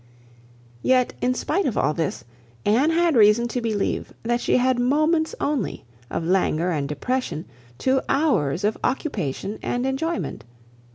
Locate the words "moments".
4.79-5.35